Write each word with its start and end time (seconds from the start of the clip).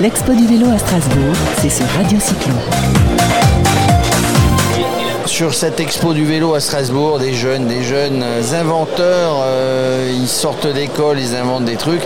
L'expo 0.00 0.32
du 0.32 0.46
vélo 0.46 0.70
à 0.70 0.78
Strasbourg, 0.78 1.34
c'est 1.60 1.70
sur 1.70 1.86
Radio 1.96 2.20
Cyclo. 2.20 2.54
Sur 5.26 5.52
cette 5.54 5.80
expo 5.80 6.14
du 6.14 6.24
vélo 6.24 6.54
à 6.54 6.60
Strasbourg, 6.60 7.18
des 7.18 7.34
jeunes, 7.34 7.66
des 7.66 7.82
jeunes 7.82 8.24
inventeurs, 8.52 9.42
euh, 9.42 10.08
ils 10.14 10.28
sortent 10.28 10.68
d'école, 10.68 11.18
ils 11.18 11.34
inventent 11.34 11.64
des 11.64 11.74
trucs. 11.74 12.02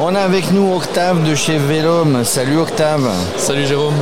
On 0.00 0.16
a 0.16 0.20
avec 0.20 0.50
nous 0.50 0.74
Octave 0.74 1.22
de 1.22 1.36
chez 1.36 1.56
Vélum. 1.56 2.24
Salut 2.24 2.58
Octave. 2.58 3.08
Salut 3.36 3.64
Jérôme. 3.64 3.94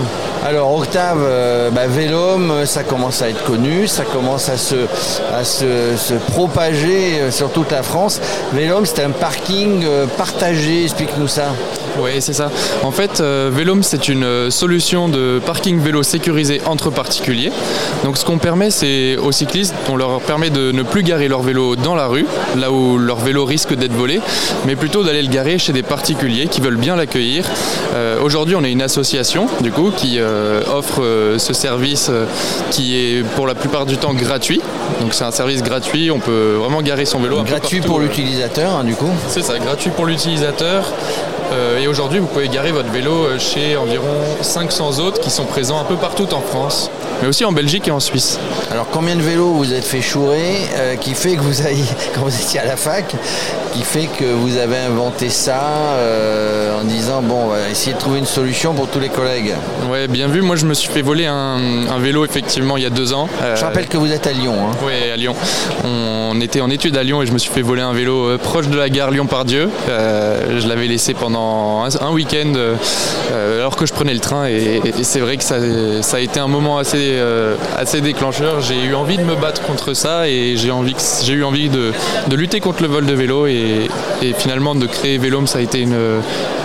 Alors 0.45 0.75
Octave, 0.75 1.21
euh, 1.23 1.71
bah, 1.71 1.87
Vélum, 1.87 2.67
ça 2.67 2.83
commence 2.83 3.21
à 3.21 3.29
être 3.29 3.45
connu, 3.45 3.87
ça 3.89 4.05
commence 4.05 4.49
à 4.49 4.57
se, 4.57 4.87
à 5.35 5.45
se, 5.45 5.97
se 5.97 6.15
propager 6.15 7.21
euh, 7.21 7.31
sur 7.31 7.51
toute 7.51 7.73
la 7.73 7.83
France. 7.83 8.21
Vélum, 8.53 8.85
c'est 8.87 9.03
un 9.03 9.11
parking 9.11 9.85
euh, 9.85 10.07
partagé, 10.07 10.85
explique-nous 10.85 11.29
ça. 11.29 11.53
Oui, 11.99 12.11
c'est 12.21 12.33
ça. 12.33 12.51
En 12.83 12.91
fait, 12.91 13.21
euh, 13.21 13.51
Vélum, 13.53 13.83
c'est 13.83 14.09
une 14.09 14.25
euh, 14.25 14.51
solution 14.51 15.09
de 15.09 15.41
parking 15.45 15.79
vélo 15.79 16.03
sécurisé 16.03 16.61
entre 16.67 16.91
particuliers. 16.91 17.53
Donc, 18.05 18.19
ce 18.19 18.25
qu'on 18.25 18.39
permet, 18.39 18.71
c'est 18.71 19.17
aux 19.17 19.33
cyclistes, 19.33 19.75
on 19.89 19.97
leur 19.97 20.21
permet 20.21 20.51
de 20.51 20.73
ne 20.73 20.83
plus 20.83 21.03
garer 21.03 21.29
leur 21.29 21.43
vélo 21.43 21.77
dans 21.77 21.95
la 21.95 22.07
rue, 22.07 22.27
là 22.57 22.73
où 22.73 22.99
leur 22.99 23.19
vélo 23.19 23.45
risque 23.45 23.75
d'être 23.75 23.93
volé, 23.93 24.21
mais 24.67 24.75
plutôt 24.75 25.05
d'aller 25.05 25.23
le 25.23 25.29
garer 25.29 25.59
chez 25.59 25.73
des 25.73 25.83
particuliers 25.83 26.49
qui 26.49 26.61
veulent 26.61 26.77
bien 26.77 26.97
l'accueillir. 26.97 27.45
Euh, 27.95 28.21
Aujourd'hui, 28.21 28.57
on 28.57 28.65
est 28.65 28.73
une 28.73 28.83
association, 28.83 29.47
du 29.61 29.71
coup, 29.71 29.91
qui 29.95 30.17
euh, 30.19 30.63
offre 30.73 31.03
ce 31.39 31.53
service 31.53 32.11
qui 32.71 32.97
est 32.97 33.23
pour 33.37 33.47
la 33.47 33.55
plupart 33.55 33.87
du 33.87 33.99
temps 33.99 34.15
gratuit. 34.15 34.61
Donc, 35.01 35.15
c'est 35.15 35.25
un 35.25 35.31
service 35.31 35.63
gratuit. 35.63 36.11
On 36.11 36.19
peut 36.19 36.55
vraiment 36.59 36.83
garer 36.83 37.05
son 37.05 37.21
vélo. 37.21 37.39
un 37.39 37.45
Gratuit 37.45 37.81
pour 37.81 38.01
l'utilisateur, 38.01 38.73
hein, 38.77 38.85
du 38.85 38.95
coup. 38.95 39.11
C'est 39.29 39.43
ça, 39.43 39.59
gratuit 39.59 39.91
pour 39.91 40.07
l'utilisateur. 40.07 40.93
Euh, 41.53 41.79
et 41.79 41.87
aujourd'hui, 41.87 42.19
vous 42.19 42.27
pouvez 42.27 42.49
garer 42.49 42.73
votre 42.73 42.91
vélo 42.91 43.25
euh, 43.25 43.39
chez 43.39 43.77
environ 43.77 44.15
500 44.41 44.99
autres 44.99 45.21
qui 45.21 45.31
sont 45.31 45.45
présents 45.45 45.79
un 45.79 45.85
peu 45.85 45.97
partout 45.97 46.33
en 46.33 46.41
France, 46.41 46.91
mais 47.21 47.29
aussi 47.29 47.45
en 47.45 47.53
Belgique 47.53 47.89
et 47.89 47.91
en 47.91 48.01
Suisse. 48.01 48.39
Alors 48.71 48.89
combien 48.91 49.17
de 49.17 49.23
vélos 49.23 49.53
vous 49.53 49.73
êtes 49.73 49.85
fait 49.85 50.01
chourer 50.01 50.67
euh, 50.77 50.97
qui 50.97 51.15
fait 51.15 51.37
que 51.37 51.43
vous 51.43 51.63
quand 52.15 52.23
vous 52.23 52.35
étiez 52.35 52.61
à 52.61 52.65
la 52.65 52.77
fac, 52.77 53.15
qui 53.75 53.83
fait 53.83 54.07
que 54.19 54.25
vous 54.25 54.57
avez 54.57 54.77
inventé 54.79 55.29
ça 55.29 55.61
euh, 55.99 56.81
en 56.81 56.85
disant 56.85 57.23
bon 57.23 57.47
on 57.47 57.49
va 57.49 57.69
essayer 57.71 57.93
de 57.95 57.99
trouver 57.99 58.19
une 58.21 58.27
solution 58.27 58.73
pour 58.73 58.87
tous 58.89 59.01
les 59.01 59.09
collègues. 59.09 59.53
Ouais, 59.91 60.07
bien 60.09 60.29
vu. 60.29 60.43
Moi, 60.43 60.57
je 60.57 60.65
me 60.67 60.75
suis 60.75 60.89
fait 60.89 61.03
voler 61.03 61.27
un, 61.27 61.59
un 61.91 61.99
vélo 61.99 62.25
effectivement 62.25 62.77
il 62.77 62.83
y 62.85 62.87
a 62.87 62.91
deux 62.91 63.13
ans. 63.13 63.29
Euh, 63.43 63.57
Je 63.57 63.65
rappelle 63.65 63.87
que 63.89 63.97
vous 63.97 64.13
êtes 64.13 64.27
à 64.27 64.33
Lyon. 64.33 64.55
hein. 64.71 64.77
Oui, 64.87 64.93
à 65.13 65.17
Lyon. 65.17 65.35
On 65.85 66.41
était 66.41 66.61
en 66.61 66.71
études 66.71 66.97
à 66.97 67.03
Lyon 67.03 67.23
et 67.23 67.27
je 67.27 67.33
me 67.33 67.39
suis 67.39 67.51
fait 67.51 67.63
voler 67.63 67.83
un 67.83 67.93
vélo 67.93 68.29
euh, 68.29 68.39
proche 68.39 68.69
de 68.69 68.77
la 68.77 68.89
gare 68.89 69.11
Lyon-Pardieu. 69.11 69.69
Euh, 69.89 70.61
je 70.61 70.69
l'avais 70.69 70.87
laissé 70.87 71.13
pendant 71.15 71.83
un, 71.85 71.89
un 72.07 72.11
week-end 72.13 72.53
euh, 72.57 73.59
alors 73.61 73.77
que 73.77 73.87
je 73.87 73.93
prenais 73.93 74.15
le 74.15 74.21
train 74.21 74.47
et, 74.47 74.81
et 74.85 75.03
c'est 75.05 75.21
vrai 75.21 75.37
que 75.37 75.45
ça, 75.45 75.57
ça 76.03 76.17
a 76.19 76.21
été 76.21 76.39
un 76.39 76.49
moment 76.49 76.79
assez, 76.79 77.21
assez 77.77 78.01
déclencheur. 78.01 78.61
J'ai 78.61 78.81
eu 78.85 78.95
envie 78.95 79.17
de 79.19 79.25
me 79.25 79.35
battre 79.35 79.63
contre 79.63 79.95
ça 79.95 80.29
et 80.29 80.57
j'ai 80.57 80.69
eu 80.69 81.43
envie 81.43 81.69
de, 81.69 81.93
de 82.29 82.37
lutter 82.37 82.61
contre 82.61 82.83
le 82.83 82.89
vol 82.89 83.07
de 83.07 83.15
vélo 83.15 83.47
et, 83.47 83.64
et 84.23 84.33
finalement 84.33 84.75
de 84.75 84.87
créer 84.87 85.19
Vélome, 85.19 85.47
ça 85.47 85.59
a 85.59 85.63
été 85.63 85.81
une, 85.81 85.97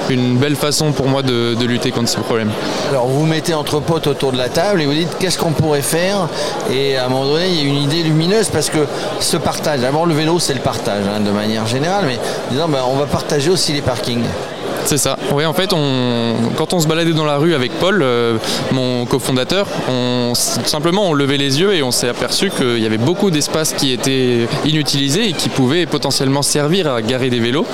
une 0.09 0.38
belle 0.38 0.55
façon 0.55 0.92
pour 0.92 1.08
moi 1.08 1.22
de, 1.22 1.56
de 1.56 1.66
lutter 1.66 1.91
contre 1.91 2.09
ce 2.09 2.19
problème. 2.19 2.52
Alors 2.89 3.08
vous 3.08 3.22
vous 3.22 3.25
mettez 3.25 3.53
entre 3.53 3.80
potes 3.80 4.08
autour 4.08 4.31
de 4.31 4.38
la 4.38 4.50
table 4.50 4.81
et 4.81 4.86
vous 4.86 4.94
dites 4.94 5.17
qu'est-ce 5.19 5.38
qu'on 5.38 5.52
pourrait 5.52 5.81
faire? 5.81 6.28
Et 6.72 6.97
à 6.97 7.06
un 7.06 7.09
moment 7.09 7.25
donné 7.25 7.47
il 7.50 7.56
y 7.56 7.59
a 7.59 7.64
une 7.64 7.83
idée 7.83 8.03
lumineuse 8.03 8.50
parce 8.50 8.69
que 8.69 8.80
ce 9.19 9.38
partage, 9.38 9.81
d'abord 9.81 10.06
le 10.06 10.14
vélo 10.14 10.39
c'est 10.39 10.53
le 10.53 10.61
partage 10.61 11.03
hein, 11.08 11.19
de 11.19 11.31
manière 11.31 11.66
générale 11.67 12.06
mais 12.08 12.19
disons 12.52 12.67
ben, 12.67 12.80
on 12.88 12.97
va 12.97 13.06
partager 13.06 13.50
aussi 13.50 13.73
les 13.73 13.81
parkings. 13.81 14.23
C'est 14.86 14.97
ça. 14.97 15.17
Oui, 15.34 15.45
en 15.45 15.53
fait, 15.53 15.72
on, 15.73 16.34
quand 16.56 16.73
on 16.73 16.80
se 16.80 16.88
baladait 16.88 17.11
dans 17.11 17.25
la 17.25 17.38
rue 17.38 17.53
avec 17.53 17.72
Paul, 17.73 18.02
euh, 18.02 18.38
mon 18.72 19.06
cofondateur, 19.06 19.67
on, 19.89 20.19
simplement 20.35 21.09
on 21.09 21.13
levait 21.13 21.38
les 21.38 21.59
yeux 21.59 21.73
et 21.73 21.83
on 21.83 21.91
s'est 21.91 22.09
aperçu 22.09 22.50
qu'il 22.50 22.79
y 22.79 22.85
avait 22.85 22.97
beaucoup 22.97 23.31
d'espaces 23.31 23.73
qui 23.73 23.91
étaient 23.91 24.47
inutilisés 24.66 25.29
et 25.29 25.34
qui 25.34 25.50
pouvaient 25.50 25.85
potentiellement 25.85 26.41
servir 26.41 26.91
à 26.91 27.01
garer 27.01 27.29
des 27.29 27.40
vélos. 27.40 27.66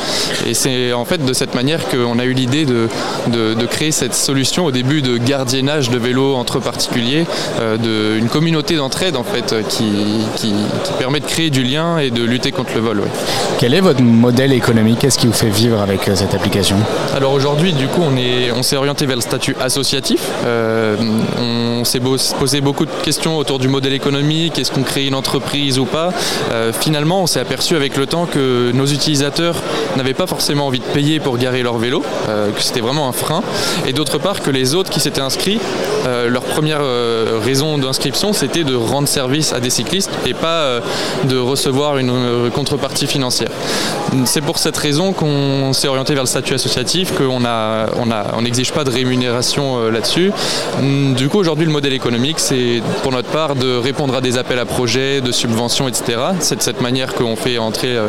Et 0.48 0.54
c'est 0.54 0.94
en 0.94 1.06
fait 1.06 1.24
de 1.24 1.34
cette 1.34 1.56
manière 1.56 1.88
qu'on 1.90 2.20
a 2.20 2.26
eu 2.26 2.34
l'idée 2.34 2.66
de, 2.66 2.88
de- 3.28 3.54
de 3.54 3.66
créer 3.66 3.92
cette 3.92 4.14
solution 4.16 4.66
au 4.66 4.72
début 4.72 5.02
de 5.02 5.18
gardiennage 5.18 5.90
de 5.90 5.98
vélos 5.98 6.36
entre 6.36 6.60
particuliers, 6.60 7.26
euh, 7.60 7.78
de, 7.78 8.18
une 8.20 8.30
communauté 8.30 8.76
d'entraide 8.76 9.16
en 9.16 9.24
fait 9.24 9.56
qui, 9.70 9.86
qui- 10.38 10.54
qui 10.84 10.94
permet 11.00 11.20
de 11.20 11.26
créer 11.26 11.50
du 11.50 11.64
lien 11.64 11.98
et 11.98 12.10
de 12.12 12.24
lutter 12.24 12.52
contre 12.52 12.72
le 12.76 12.82
vol. 12.82 13.00
ouais. 13.00 13.08
Quel 13.60 13.74
est 13.74 13.82
votre 13.82 14.02
modèle 14.02 14.52
économique? 14.54 15.00
Qu'est-ce 15.00 15.18
qui 15.18 15.28
vous 15.28 15.34
fait 15.34 15.50
vivre 15.50 15.82
avec 15.82 16.08
euh, 16.08 16.16
cette 16.16 16.34
application? 16.34 16.76
Alors 17.16 17.34
aujourd'hui, 17.34 17.74
du 17.74 17.88
coup, 17.88 18.02
on 18.04 18.16
est, 18.18 18.52
on 18.56 18.64
s'est 18.64 18.76
orienté 18.76 19.06
vers 19.06 19.16
le 19.16 19.22
statut 19.22 19.56
associatif. 19.62 20.22
Euh, 20.46 20.96
on 21.40 21.84
s'est 21.86 22.00
beau- 22.00 22.18
beaucoup 22.62 22.86
de 22.86 22.92
questions 23.04 23.38
autour 23.38 23.60
du 23.60 23.68
modèle 23.68 23.94
économique. 23.94 24.60
Est-ce 24.60 24.72
qu'on 24.72 24.84
crée 24.84 25.06
une 25.08 25.16
entreprise 25.16 25.80
ou 25.80 25.86
pas 25.86 26.12
Euh, 26.52 26.72
Finalement, 26.74 27.24
on 27.24 27.28
s'est 27.28 27.40
aperçu 27.40 27.76
avec 27.76 27.98
le 27.98 28.06
temps 28.06 28.26
que 28.26 28.72
nos 28.74 28.86
utilisateurs 28.86 29.56
n'avaient 29.98 30.14
pas 30.14 30.28
forcément 30.28 30.68
envie 30.68 30.80
de 30.80 30.86
payer 30.86 31.20
pour 31.20 31.38
garer 31.38 31.64
leur 31.64 31.78
vélo, 31.78 32.04
euh, 32.30 32.52
que 32.52 32.62
c'était 32.62 32.82
vraiment 32.82 33.08
un 33.10 33.14
frein. 33.14 33.42
Et 33.88 33.94
d'autre 33.94 34.18
part, 34.20 34.42
que 34.42 34.52
les 34.52 34.76
autres 34.76 34.90
qui 34.92 35.00
s'étaient 35.00 35.22
inscrits, 35.22 35.60
euh, 36.08 36.30
leur 36.30 36.44
première 36.44 36.82
raison 37.44 37.78
d'inscription, 37.78 38.32
c'était 38.34 38.64
de 38.64 38.76
rendre 38.76 39.08
service 39.08 39.54
à 39.54 39.60
des 39.60 39.70
cyclistes 39.72 40.12
et 40.26 40.34
pas 40.34 40.80
de 41.24 41.38
recevoir 41.38 41.98
une 41.98 42.50
contrepartie 42.54 43.08
financière. 43.08 43.50
C'est 44.26 44.42
pour 44.42 44.58
cette 44.60 44.78
raison 44.78 45.14
qu'on 45.14 45.74
s'est 45.74 45.88
orienté 45.88 46.14
vers 46.14 46.24
le 46.24 46.28
statut 46.28 46.54
associatif, 46.54 47.14
qu'on 47.18 47.44
a, 47.46 47.88
on 48.36 48.42
n'exige 48.42 48.72
pas 48.72 48.84
de 48.84 48.92
rémunération 48.92 49.90
là-dessus. 49.90 50.32
Hum, 50.80 51.14
Du 51.16 51.30
coup, 51.30 51.40
aujourd'hui, 51.40 51.66
le 51.66 51.72
modèle 51.72 51.94
économique, 51.94 52.35
c'est 52.38 52.82
pour 53.04 53.12
notre 53.12 53.30
part 53.30 53.56
de 53.56 53.78
répondre 53.78 54.16
à 54.16 54.22
des 54.22 54.38
appels 54.38 54.60
à 54.60 54.66
projets, 54.66 55.22
de 55.22 55.32
subventions, 55.32 55.88
etc. 55.88 56.18
C'est 56.40 56.56
de 56.58 56.62
cette 56.62 56.82
manière 56.82 57.14
qu'on 57.14 57.36
fait 57.36 57.58
entrer 57.58 57.96
euh, 57.96 58.08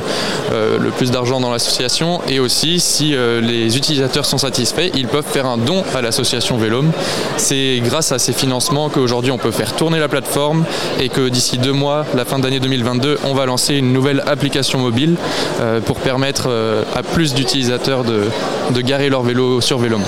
euh, 0.53 0.79
le 0.79 0.91
plus 0.91 1.11
d'argent 1.11 1.41
dans 1.41 1.51
l'association. 1.51 2.21
Et 2.29 2.41
aussi, 2.41 2.81
si 2.81 3.15
euh, 3.15 3.41
les 3.41 3.77
utilisateurs 3.77 4.25
sont 4.27 4.39
satisfaits, 4.39 4.91
ils 4.95 5.07
peuvent 5.09 5.25
faire 5.27 5.47
un 5.47 5.57
don 5.59 5.83
à 5.95 6.03
l'association 6.03 6.57
Vélome. 6.57 6.91
C'est 7.37 7.81
grâce 7.85 8.13
à 8.13 8.19
ces 8.19 8.33
financements 8.33 8.89
qu'aujourd'hui, 8.89 9.31
on 9.33 9.39
peut 9.39 9.51
faire 9.51 9.75
tourner 9.75 9.99
la 9.99 10.09
plateforme 10.09 10.65
et 11.01 11.09
que 11.09 11.29
d'ici 11.29 11.59
deux 11.59 11.73
mois, 11.73 12.05
la 12.15 12.25
fin 12.25 12.39
d'année 12.39 12.61
2022, 12.61 13.19
on 13.25 13.35
va 13.35 13.47
lancer 13.47 13.75
une 13.75 13.93
nouvelle 13.93 14.23
application 14.27 14.79
mobile 14.79 15.17
euh, 15.61 15.81
pour 15.81 15.97
permettre 15.99 16.45
euh, 16.49 16.83
à 16.95 17.03
plus 17.03 17.35
d'utilisateurs 17.35 18.05
de, 18.05 18.25
de 18.71 18.81
garer 18.81 19.09
leur 19.09 19.23
vélo 19.23 19.61
sur 19.61 19.79
Vélome. 19.79 20.05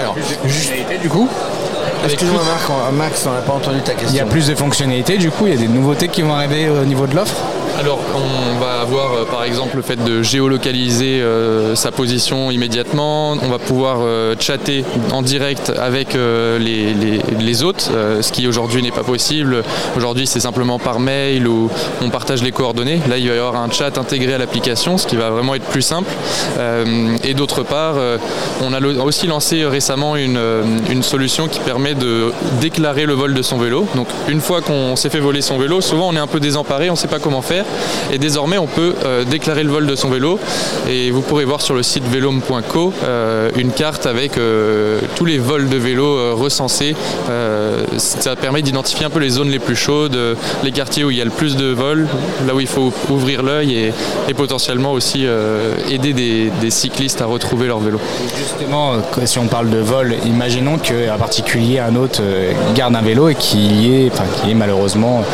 Alors 0.00 0.16
juste- 0.46 0.72
Du 1.02 1.08
coup, 1.08 1.28
excuse-moi 2.12 2.42
Marc, 2.44 2.70
on- 2.70 2.92
Max 2.92 3.26
on 3.26 3.32
n'a 3.32 3.40
pas 3.40 3.52
entendu 3.52 3.80
ta 3.80 3.92
question. 3.92 4.10
il 4.10 4.16
y 4.16 4.20
a 4.20 4.26
plus 4.26 4.46
de 4.48 4.54
fonctionnalités, 4.54 5.18
du 5.18 5.30
coup, 5.30 5.46
il 5.46 5.54
y 5.54 5.56
a 5.56 5.60
des 5.60 5.68
nouveautés 5.68 6.08
qui 6.08 6.22
vont 6.22 6.34
arriver 6.34 6.68
au 6.68 6.84
niveau 6.84 7.06
de 7.06 7.14
l'offre? 7.14 7.36
Alors, 7.78 8.00
on 8.14 8.58
va 8.58 8.80
avoir 8.80 9.12
euh, 9.12 9.24
par 9.30 9.44
exemple 9.44 9.76
le 9.76 9.82
fait 9.82 10.02
de 10.02 10.22
géolocaliser 10.22 11.20
euh, 11.20 11.74
sa 11.74 11.90
position 11.92 12.50
immédiatement. 12.50 13.32
On 13.32 13.48
va 13.48 13.58
pouvoir 13.58 13.98
euh, 14.00 14.34
chatter 14.40 14.82
en 15.12 15.20
direct 15.20 15.70
avec 15.78 16.14
les, 16.14 16.94
les- 16.94 17.20
les 17.38 17.62
autres, 17.62 17.90
euh, 17.92 18.22
ce 18.22 18.32
qui 18.32 18.46
aujourd'hui 18.48 18.82
n'est 18.82 18.90
pas 18.90 19.02
possible. 19.02 19.62
Aujourd'hui, 19.96 20.26
c'est 20.26 20.40
simplement 20.40 20.78
par 20.78 21.00
mail 21.00 21.46
ou 21.46 21.68
on 22.02 22.08
partage 22.08 22.42
les 22.42 22.50
coordonnées. 22.50 23.00
Là, 23.10 23.18
il 23.18 23.28
va 23.28 23.34
y 23.34 23.38
avoir 23.38 23.56
un 23.56 23.70
chat 23.70 23.98
intégré 23.98 24.32
à 24.34 24.38
l'application, 24.38 24.96
ce 24.96 25.06
qui 25.06 25.16
va 25.16 25.28
vraiment 25.30 25.54
être 25.54 25.66
plus 25.66 25.82
simple. 25.82 26.10
Et 27.24 27.34
d'autre 27.34 27.62
part, 27.62 27.96
on 28.62 28.72
a 28.72 28.80
aussi 28.80 29.26
lancé 29.26 29.64
récemment 29.66 30.16
une, 30.16 30.40
une 30.90 31.02
solution 31.02 31.46
qui 31.48 31.60
permet 31.60 31.94
de 31.94 32.32
déclarer 32.60 33.04
le 33.04 33.12
vol 33.14 33.34
de 33.34 33.42
son 33.42 33.58
vélo. 33.58 33.86
Donc, 33.94 34.08
une 34.28 34.40
fois 34.40 34.60
qu'on 34.62 34.96
s'est 34.96 35.10
fait 35.10 35.20
voler 35.20 35.42
son 35.42 35.58
vélo, 35.58 35.80
souvent 35.80 36.08
on 36.08 36.14
est 36.16 36.18
un 36.20 36.26
peu 36.26 36.40
désemparé, 36.40 36.88
on 36.88 36.94
ne 36.94 36.98
sait 36.98 37.08
pas 37.08 37.18
comment 37.18 37.42
faire. 37.42 37.64
Et 38.12 38.18
désormais, 38.18 38.58
on 38.58 38.66
peut 38.66 38.94
euh, 39.04 39.24
déclarer 39.24 39.62
le 39.62 39.70
vol 39.70 39.86
de 39.86 39.94
son 39.96 40.08
vélo. 40.08 40.38
Et 40.88 41.10
vous 41.10 41.22
pourrez 41.22 41.44
voir 41.44 41.60
sur 41.60 41.74
le 41.74 41.82
site 41.82 42.04
velome.co 42.04 42.92
euh, 43.04 43.50
une 43.56 43.72
carte 43.72 44.06
avec 44.06 44.38
euh, 44.38 45.00
tous 45.16 45.24
les 45.24 45.38
vols 45.38 45.68
de 45.68 45.76
vélo 45.76 46.36
recensés. 46.36 46.94
Ça 47.98 48.36
permet 48.36 48.62
d'identifier 48.62 49.06
un 49.06 49.10
peu 49.10 49.18
les 49.18 49.30
zones 49.30 49.50
les 49.50 49.58
plus 49.58 49.76
chaudes, 49.76 50.18
les 50.62 50.72
quartiers 50.72 51.04
où 51.04 51.10
il 51.10 51.16
y 51.16 51.20
a 51.20 51.24
le 51.24 51.30
plus 51.30 51.56
de 51.56 51.66
vols, 51.66 52.06
là 52.46 52.54
où 52.54 52.60
il 52.60 52.66
faut 52.66 52.92
ouvrir 53.10 53.42
l'œil 53.42 53.92
et, 54.28 54.34
potentiellement 54.34 54.92
aussi 54.92 55.26
aider 55.90 56.12
des, 56.12 56.70
cyclistes 56.70 57.20
à 57.22 57.26
retrouver 57.26 57.66
leur 57.66 57.78
vélo. 57.78 57.98
Justement, 58.36 58.94
si 59.24 59.38
on 59.38 59.46
parle 59.46 59.70
de 59.70 59.78
vol, 59.78 60.14
imaginons 60.26 60.78
qu'un 60.78 61.16
particulier, 61.18 61.78
un 61.78 61.96
autre, 61.96 62.20
garde 62.74 62.94
un 62.94 63.02
vélo 63.02 63.28
et 63.28 63.34
qu'il 63.34 63.80
y 63.80 64.06
ait, 64.06 64.10
malheureusement, 64.54 65.24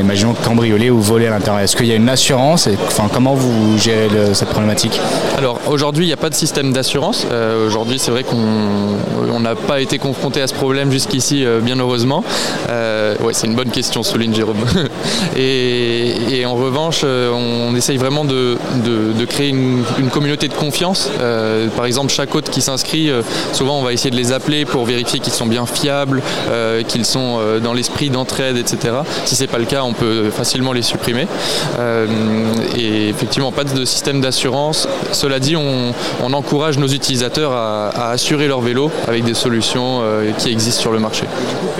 imaginons 0.00 0.34
cambriolé 0.34 0.90
ou 0.90 1.00
volé 1.00 1.26
à 1.26 1.30
l'intérieur. 1.30 1.60
Qu'il 1.76 1.86
y 1.86 1.92
a 1.92 1.96
une 1.96 2.08
assurance 2.08 2.66
et, 2.66 2.76
enfin, 2.86 3.08
Comment 3.12 3.34
vous 3.34 3.78
gérez 3.78 4.08
cette 4.34 4.48
problématique 4.48 5.00
Alors 5.38 5.58
aujourd'hui, 5.66 6.04
il 6.04 6.08
n'y 6.08 6.12
a 6.12 6.18
pas 6.18 6.30
de 6.30 6.34
système 6.34 6.72
d'assurance. 6.72 7.26
Euh, 7.30 7.66
aujourd'hui, 7.66 7.98
c'est 7.98 8.10
vrai 8.10 8.24
qu'on 8.24 9.40
n'a 9.40 9.54
pas 9.54 9.80
été 9.80 9.98
confronté 9.98 10.40
à 10.40 10.46
ce 10.46 10.54
problème 10.54 10.90
jusqu'ici, 10.90 11.44
euh, 11.44 11.60
bien 11.60 11.78
heureusement. 11.78 12.24
Euh, 12.68 13.16
ouais, 13.20 13.32
c'est 13.32 13.46
une 13.46 13.54
bonne 13.54 13.70
question, 13.70 14.02
souligne 14.02 14.34
Jérôme. 14.34 14.64
et, 15.36 16.44
en 16.46 16.54
revanche, 16.54 17.04
on 17.04 17.74
essaye 17.74 17.96
vraiment 17.96 18.24
de, 18.24 18.56
créer 19.28 19.48
une, 19.48 19.82
communauté 20.12 20.48
de 20.48 20.54
confiance. 20.54 21.10
par 21.76 21.86
exemple, 21.86 22.12
chaque 22.12 22.34
hôte 22.34 22.50
qui 22.50 22.60
s'inscrit, 22.60 23.10
souvent 23.52 23.80
on 23.80 23.82
va 23.82 23.92
essayer 23.92 24.10
de 24.10 24.16
les 24.16 24.32
appeler 24.32 24.64
pour 24.64 24.84
vérifier 24.84 25.18
qu'ils 25.18 25.32
sont 25.32 25.46
bien 25.46 25.66
fiables, 25.66 26.22
qu'ils 26.86 27.04
sont 27.04 27.40
dans 27.62 27.72
l'esprit 27.72 28.10
d'entraide, 28.10 28.56
etc. 28.56 28.94
Si 29.24 29.34
c'est 29.34 29.48
pas 29.48 29.58
le 29.58 29.64
cas, 29.64 29.82
on 29.82 29.92
peut 29.92 30.30
facilement 30.30 30.72
les 30.72 30.82
supprimer. 30.82 31.26
Et 32.76 33.08
effectivement, 33.08 33.52
pas 33.52 33.64
de 33.64 33.84
système 33.84 34.20
d'assurance. 34.20 34.88
Cela 35.12 35.38
dit, 35.38 35.56
on, 35.56 35.92
encourage 36.32 36.76
nos 36.78 36.88
utilisateurs 36.88 37.52
à, 37.52 38.10
assurer 38.10 38.46
leur 38.46 38.60
vélo 38.60 38.90
avec 39.08 39.24
des 39.24 39.34
solutions 39.34 40.00
euh, 40.02 40.32
qui 40.36 40.50
existent 40.52 40.82
sur 40.82 40.92
le 40.92 40.98
marché. 40.98 41.24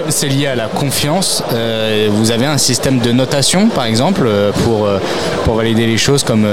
C'est 0.09 0.29
lié 0.29 0.47
à 0.47 0.55
la 0.55 0.69
confiance. 0.69 1.43
Euh, 1.53 2.09
vous 2.11 2.31
avez 2.31 2.47
un 2.47 2.59
système 2.59 2.99
de 3.00 3.12
notation, 3.12 3.69
par 3.69 3.85
exemple, 3.85 4.23
euh, 4.25 4.53
pour, 4.65 4.88
pour 5.44 5.55
valider 5.55 5.87
les 5.87 5.99
choses 5.99 6.23
comme 6.25 6.47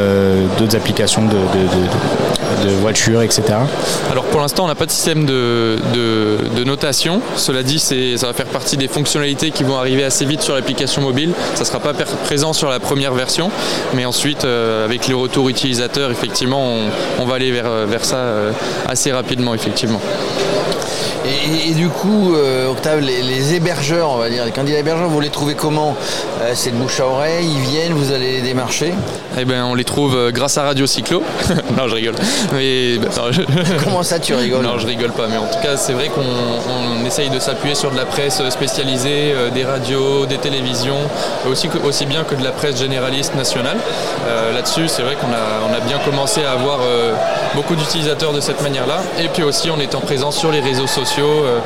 d'autres 0.58 0.76
applications 0.76 1.24
de, 1.26 2.68
de 2.68 2.74
voitures, 2.76 3.22
etc. 3.22 3.44
Alors 4.12 4.23
pour 4.34 4.42
l'instant, 4.42 4.64
on 4.64 4.68
n'a 4.68 4.74
pas 4.74 4.88
de 4.88 4.92
système 4.92 5.28
de, 5.28 6.64
notation. 6.66 7.22
Cela 7.36 7.62
dit, 7.62 7.78
ça 7.78 8.26
va 8.26 8.34
faire 8.34 8.48
partie 8.48 8.78
des 8.78 8.88
fonctionnalités 8.88 9.52
qui 9.52 9.64
vont 9.64 9.78
arriver 9.78 10.04
assez 10.04 10.26
vite 10.26 10.42
sur 10.42 10.56
l'application 10.56 11.04
mobile. 11.04 11.34
Ça 11.54 11.60
ne 11.60 11.66
sera 11.66 11.80
pas 11.80 11.94
présent 11.94 12.52
sur 12.52 12.68
la 12.68 12.80
première 12.80 13.14
version, 13.14 13.52
mais 13.94 14.06
ensuite, 14.06 14.44
euh, 14.44 14.86
avec 14.86 15.08
les 15.08 15.14
retours 15.14 15.50
utilisateurs, 15.50 16.10
effectivement, 16.10 16.78
on, 17.20 17.26
va 17.26 17.36
aller 17.36 17.52
vers, 17.52 17.86
vers 17.86 18.04
ça 18.04 18.16
euh, 18.16 18.52
assez 18.88 19.12
rapidement, 19.12 19.54
effectivement. 19.54 20.02
Et, 21.26 21.74
du 21.74 21.88
coup, 21.88 22.36
euh, 22.36 22.70
Octave, 22.70 23.00
les, 23.00 23.54
hébergeurs, 23.54 24.10
on 24.12 24.18
va 24.18 24.30
dire, 24.30 24.44
les 24.46 24.52
candidats 24.52 24.80
hébergeurs, 24.80 25.10
vous 25.10 25.22
les 25.22 25.30
trouvez 25.30 25.56
comment 25.56 25.96
euh, 26.42 26.52
C'est 26.54 26.72
de 26.72 26.76
bouche 26.76 27.00
à 27.00 27.08
oreille, 27.08 27.48
ils 27.48 27.70
viennent, 27.70 27.94
vous 27.94 28.12
allez 28.12 28.34
les 28.34 28.42
démarcher 28.42 28.94
Eh 29.38 29.46
bien, 29.46 29.66
on 29.66 29.74
les 29.74 29.86
trouve 29.86 30.16
euh, 30.16 30.32
grâce 30.32 30.58
à 30.58 30.64
Radio 30.64 30.86
Cyclo. 30.86 31.24
non, 31.78 31.88
je 31.88 31.96
rigole. 31.96 32.16
Mais, 32.54 32.98
bah, 32.98 33.10
Comment 33.84 34.04
ça, 34.04 34.20
tu 34.20 34.34
rigoles 34.34 34.64
Non, 34.64 34.78
je 34.78 34.88
rigole 34.88 35.12
pas. 35.12 35.28
Mais 35.28 35.38
en 35.38 35.48
tout 35.48 35.60
cas, 35.62 35.78
c'est 35.78 35.94
vrai 35.94 36.10
qu'on 36.10 37.06
essaye 37.06 37.30
de 37.30 37.40
s'appuyer 37.40 37.76
sur 37.76 37.92
de 37.92 37.98
la 37.98 38.06
presse 38.06 38.42
spécialisée, 38.50 39.34
des 39.54 39.64
radios, 39.64 40.26
des 40.26 40.38
télévisions, 40.38 41.00
aussi, 41.50 41.70
aussi 41.86 42.06
bien 42.06 42.24
que 42.24 42.36
de 42.36 42.44
la 42.44 42.52
presse 42.52 42.78
généraliste 42.80 43.36
nationale. 43.36 43.78
Là-dessus, 44.54 44.88
c'est 44.88 45.04
vrai 45.04 45.16
qu'on 45.16 45.28
a, 45.28 45.70
on 45.70 45.74
a 45.74 45.80
bien 45.80 46.00
commencé 46.00 46.44
à 46.44 46.52
avoir 46.52 46.80
beaucoup 47.56 47.76
d'utilisateurs 47.76 48.34
de 48.34 48.40
cette 48.42 48.62
manière-là. 48.62 49.02
Et 49.20 49.28
puis 49.28 49.44
aussi, 49.44 49.70
en 49.70 49.80
étant 49.80 50.00
présent 50.00 50.32
sur 50.32 50.52
les 50.52 50.60
réseaux 50.60 50.88
sociaux 50.88 51.44
euh, 51.44 51.60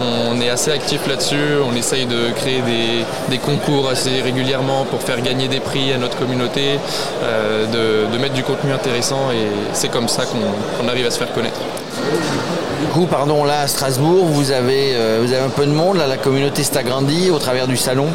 on 0.00 0.40
est 0.40 0.48
assez 0.48 0.70
actif 0.70 1.06
là-dessus. 1.06 1.58
On 1.66 1.74
essaye 1.76 2.06
de 2.06 2.30
créer 2.36 2.62
des, 3.28 3.38
concours 3.38 3.88
assez 3.90 4.22
régulièrement 4.22 4.84
pour 4.84 5.02
faire 5.02 5.20
gagner 5.20 5.48
des 5.48 5.60
prix 5.60 5.92
à 5.92 5.98
notre 5.98 6.16
communauté, 6.16 6.78
euh, 7.22 8.06
de, 8.10 8.18
mettre 8.18 8.34
du 8.34 8.42
contenu 8.42 8.72
intéressant 8.72 9.30
et 9.32 9.48
c'est 9.72 9.88
comme 9.88 10.08
ça 10.08 10.22
qu'on 10.24 10.88
arrive 10.88 11.06
à 11.06 11.10
se 11.10 11.18
faire 11.18 11.32
connaître. 11.32 11.60
Du 12.80 12.86
coup, 12.86 13.06
pardon, 13.06 13.44
là 13.44 13.60
à 13.60 13.66
Strasbourg, 13.66 14.26
vous 14.26 14.50
avez, 14.50 14.92
euh, 14.94 15.20
vous 15.22 15.32
avez 15.32 15.42
un 15.42 15.50
peu 15.50 15.66
de 15.66 15.72
monde, 15.72 15.98
là, 15.98 16.06
la 16.06 16.16
communauté 16.16 16.62
s'agrandit 16.62 17.30
au 17.30 17.38
travers 17.38 17.66
du 17.66 17.76
salon 17.76 18.06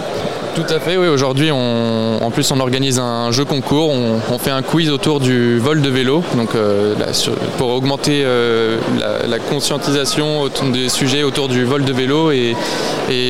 tout 0.55 0.73
à 0.73 0.79
fait, 0.79 0.97
oui. 0.97 1.07
Aujourd'hui, 1.07 1.51
en 1.51 2.31
plus, 2.31 2.51
on 2.51 2.59
organise 2.59 2.99
un 2.99 3.31
jeu 3.31 3.45
concours. 3.45 3.89
On, 3.89 4.39
fait 4.39 4.51
un 4.51 4.61
quiz 4.61 4.89
autour 4.89 5.19
du 5.19 5.59
vol 5.59 5.81
de 5.81 5.89
vélo, 5.89 6.23
donc 6.37 6.55
euh, 6.55 6.95
pour 7.57 7.69
augmenter 7.69 8.21
euh, 8.23 8.77
la, 9.27 9.37
conscientisation 9.37 10.49
des 10.71 10.87
sujets 10.87 11.23
autour 11.23 11.49
du 11.49 11.65
vol 11.65 11.83
de 11.83 11.91
vélo. 11.91 12.31
Et, 12.31 12.55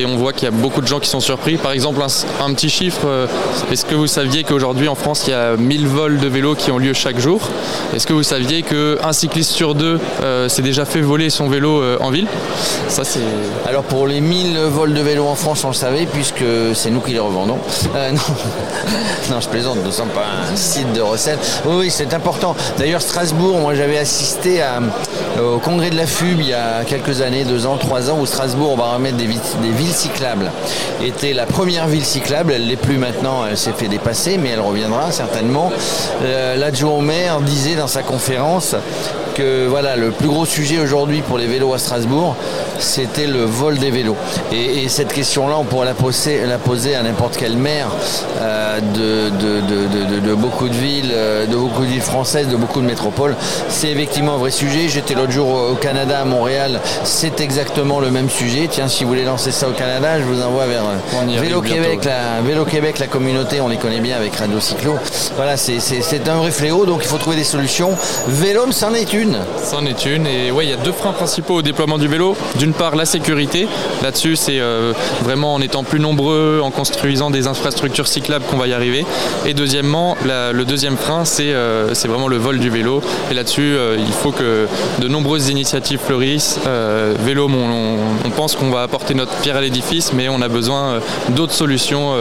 on 0.06 0.16
voit 0.16 0.32
qu'il 0.32 0.44
y 0.44 0.48
a 0.48 0.50
beaucoup 0.50 0.82
de 0.82 0.86
gens 0.86 1.00
qui 1.00 1.08
sont 1.08 1.20
surpris. 1.20 1.56
Par 1.56 1.72
exemple, 1.72 2.00
un, 2.02 2.54
petit 2.54 2.68
chiffre 2.68 3.06
euh, 3.06 3.26
est-ce 3.72 3.84
que 3.84 3.94
vous 3.94 4.06
saviez 4.06 4.44
qu'aujourd'hui 4.44 4.88
en 4.88 4.94
France, 4.94 5.24
il 5.26 5.30
y 5.30 5.34
a 5.34 5.56
1000 5.56 5.86
vols 5.86 6.18
de 6.18 6.28
vélo 6.28 6.54
qui 6.54 6.70
ont 6.70 6.78
lieu 6.78 6.92
chaque 6.92 7.18
jour? 7.18 7.40
Est-ce 7.94 8.06
que 8.06 8.12
vous 8.12 8.22
saviez 8.22 8.62
qu'un 8.62 9.12
cycliste 9.12 9.50
sur 9.50 9.74
deux 9.74 9.98
s'est 10.48 10.62
déjà 10.62 10.84
fait 10.84 11.00
voler 11.00 11.30
son 11.30 11.48
vélo 11.48 11.82
en 12.00 12.10
ville? 12.10 12.26
Ça, 12.88 13.04
c'est. 13.04 13.20
Alors, 13.66 13.84
pour 13.84 14.06
les 14.06 14.20
1000 14.20 14.58
vols 14.58 14.94
de 14.94 15.00
vélo 15.00 15.26
en 15.26 15.34
France, 15.34 15.64
on 15.64 15.68
le 15.68 15.74
savait, 15.74 16.06
puisque 16.06 16.44
c'est 16.74 16.90
nous 16.90 17.00
qui 17.00 17.09
les 17.12 17.18
revendons. 17.18 17.58
Euh, 17.94 18.12
non. 19.30 19.40
je 19.40 19.48
plaisante, 19.48 19.76
nous 19.76 19.86
ne 19.86 19.90
sommes 19.90 20.08
pas 20.08 20.26
un 20.50 20.56
site 20.56 20.92
de 20.92 21.00
recettes. 21.00 21.62
Oui, 21.66 21.90
c'est 21.90 22.14
important. 22.14 22.54
D'ailleurs, 22.78 23.02
Strasbourg, 23.02 23.58
moi 23.58 23.74
j'avais 23.74 23.98
assisté 23.98 24.62
au 25.40 25.58
congrès 25.58 25.90
de 25.90 25.96
la 25.96 26.06
FUB 26.06 26.40
il 26.40 26.48
y 26.48 26.54
a 26.54 26.84
quelques 26.84 27.20
années, 27.20 27.44
deux 27.44 27.66
ans, 27.66 27.76
trois 27.76 28.10
ans, 28.10 28.18
où 28.20 28.26
Strasbourg, 28.26 28.72
on 28.72 28.76
va 28.76 28.94
remettre 28.94 29.16
des, 29.16 29.26
villes 29.26 29.92
cyclables. 29.92 30.50
Était 31.02 31.32
la 31.32 31.46
première 31.46 31.86
ville 31.86 32.04
cyclable, 32.04 32.52
elle 32.52 32.64
ne 32.64 32.68
l'est 32.68 32.76
plus 32.76 32.98
maintenant, 32.98 33.46
elle 33.48 33.56
s'est 33.56 33.72
fait 33.72 33.88
dépasser, 33.88 34.38
mais 34.38 34.50
elle 34.50 34.60
reviendra 34.60 35.10
certainement. 35.12 35.72
Euh, 36.22 36.56
l'adjoint 36.56 36.92
au 36.92 37.00
maire 37.00 37.40
disait 37.40 37.76
dans 37.76 37.86
sa 37.86 38.02
conférence 38.02 38.74
que 39.34 39.66
voilà, 39.66 39.96
le 39.96 40.10
plus 40.10 40.28
gros 40.28 40.44
sujet 40.44 40.78
aujourd'hui 40.78 41.22
pour 41.22 41.38
les 41.38 41.46
vélos 41.46 41.72
à 41.72 41.78
Strasbourg, 41.78 42.36
c'était 42.78 43.26
le 43.26 43.44
vol 43.44 43.78
des 43.78 43.90
vélos. 43.90 44.16
Et, 44.52 44.88
cette 44.88 45.12
question-là, 45.12 45.56
on 45.56 45.64
pourrait 45.64 45.86
la 45.86 45.94
poser, 45.94 46.94
à 46.94 47.02
n'importe 47.02 47.36
quel 47.36 47.56
maire 47.56 47.88
euh, 48.40 48.59
de, 48.80 50.34
beaucoup 50.34 50.68
de 50.68 50.74
villes, 50.74 51.12
euh, 51.12 51.46
de 51.46 51.56
beaucoup 51.56 51.82
de 51.82 51.88
villes 51.88 52.00
françaises, 52.00 52.48
de 52.48 52.56
beaucoup 52.56 52.80
de 52.80 52.86
métropoles. 52.86 53.36
C'est 53.68 53.88
effectivement 53.88 54.34
un 54.34 54.38
vrai 54.38 54.50
sujet. 54.50 54.88
J'étais 54.88 55.14
l'autre 55.14 55.32
jour 55.32 55.48
au 55.72 55.74
Canada, 55.74 56.20
à 56.20 56.24
Montréal. 56.24 56.80
C'est 57.04 57.40
exactement 57.40 58.00
le 58.00 58.10
même 58.10 58.30
sujet. 58.30 58.68
Tiens, 58.70 58.88
si 58.88 59.04
vous 59.04 59.10
voulez 59.10 59.24
lancer 59.24 59.50
ça 59.50 59.68
au 59.68 59.72
Canada, 59.72 60.18
je 60.18 60.24
vous 60.24 60.42
envoie 60.42 60.66
vers 60.66 60.82
euh, 60.82 61.40
Vélo 61.40 61.60
Québec, 61.60 62.04
la, 62.04 62.40
Vélo 62.40 62.64
Québec, 62.64 62.98
la 62.98 63.06
communauté, 63.06 63.60
on 63.60 63.68
les 63.68 63.76
connaît 63.76 64.00
bien 64.00 64.16
avec 64.16 64.36
Radio 64.36 64.60
Cyclo. 64.60 64.94
Voilà, 65.36 65.56
c'est 65.56 66.28
un 66.28 66.36
vrai 66.36 66.50
fléau, 66.50 66.86
donc 66.86 67.00
il 67.02 67.08
faut 67.08 67.18
trouver 67.18 67.36
des 67.36 67.44
solutions. 67.44 67.92
Vélo, 68.28 68.66
c'en 68.70 68.94
est 68.94 69.12
une. 69.12 69.38
C'en 69.62 69.84
est 69.86 70.06
une. 70.06 70.26
Et 70.26 70.50
ouais, 70.50 70.66
il 70.66 70.70
y 70.70 70.74
a 70.74 70.76
deux 70.76 70.92
freins 70.92 71.12
principaux 71.12 71.56
au 71.56 71.62
déploiement 71.62 71.98
du 71.98 72.08
vélo. 72.08 72.36
D'une 72.56 72.72
part, 72.72 72.96
la 72.96 73.04
sécurité. 73.04 73.68
Là-dessus, 74.02 74.36
c'est 74.36 74.60
vraiment 75.22 75.54
en 75.54 75.60
étant 75.60 75.84
plus 75.84 76.00
nombreux, 76.00 76.60
en 76.62 76.70
construisant 76.70 77.30
des 77.30 77.46
infrastructures 77.46 78.06
cyclables 78.06 78.44
qu'on 78.46 78.56
va 78.56 78.66
arriver. 78.72 79.04
Et 79.46 79.54
deuxièmement, 79.54 80.16
le 80.24 80.62
deuxième 80.64 80.96
frein, 80.96 81.24
euh, 81.40 81.90
c'est 81.94 82.08
vraiment 82.08 82.28
le 82.28 82.36
vol 82.36 82.58
du 82.58 82.70
vélo. 82.70 83.02
Et 83.30 83.34
là-dessus, 83.34 83.74
euh, 83.76 83.96
il 83.98 84.12
faut 84.12 84.32
que 84.32 84.66
de 85.00 85.08
nombreuses 85.08 85.48
initiatives 85.48 86.00
fleurissent. 86.00 86.58
Euh, 86.66 87.14
vélo, 87.24 87.48
on, 87.50 88.30
pense 88.30 88.54
qu'on 88.56 88.70
va 88.70 88.82
apporter 88.82 89.14
notre 89.14 89.32
pierre 89.36 89.56
à 89.56 89.60
l'édifice, 89.60 90.12
mais 90.14 90.28
on 90.28 90.40
a 90.40 90.48
besoin 90.48 91.00
d'autres 91.30 91.52
solutions 91.52 92.14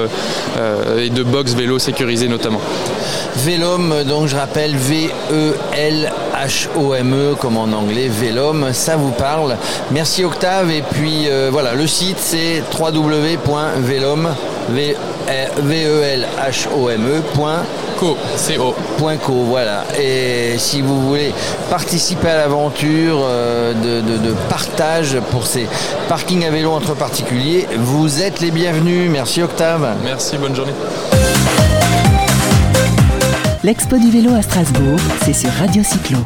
et 0.97 1.09
de 1.09 1.23
box 1.23 1.53
vélo 1.53 1.79
sécurisés 1.79 2.27
notamment. 2.27 2.59
Vélom, 3.37 4.03
donc 4.03 4.27
je 4.27 4.35
rappelle 4.35 4.75
V-E-L-H-O-M-E, 4.75 5.21
e, 7.31 7.35
comme 7.35 7.55
en 7.57 7.71
anglais, 7.71 8.09
Vélom, 8.09 8.73
ça 8.73 8.97
vous 8.97 9.11
parle. 9.11 9.55
Merci 9.91 10.25
Octave, 10.25 10.71
et 10.71 10.81
puis 10.81 11.29
voilà, 11.51 11.75
le 11.75 11.87
site 11.87 12.17
c'est 12.19 12.63
www.velom, 12.77 14.29
v 15.61 15.71
l 16.15 16.27
h 16.37 16.67
o 16.75 16.89
m 16.89 17.07
e 17.07 17.21
voilà. 19.47 19.83
Et 19.99 20.57
si 20.57 20.81
vous 20.81 21.01
voulez 21.01 21.33
participer 21.69 22.29
à 22.29 22.37
l'aventure 22.37 23.19
euh, 23.21 23.73
de, 23.73 24.33
partage 24.49 25.19
pour 25.31 25.45
ces 25.45 25.67
parkings 26.07 26.45
à 26.45 26.49
vélo 26.49 26.71
entre 26.71 26.95
particuliers, 26.95 27.67
vous 27.77 28.21
êtes 28.21 28.39
les 28.39 28.51
bienvenus. 28.51 29.09
Merci 29.11 29.41
Octave. 29.41 29.95
Merci, 30.03 30.37
bonne 30.37 30.55
journée. 30.55 30.73
L'Expo 33.63 33.97
du 33.97 34.09
vélo 34.09 34.33
à 34.35 34.41
Strasbourg, 34.41 34.99
c'est 35.25 35.33
sur 35.33 35.51
Radio 35.51 35.83
Cyclo. 35.83 36.19